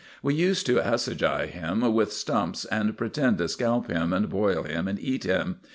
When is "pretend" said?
2.97-3.37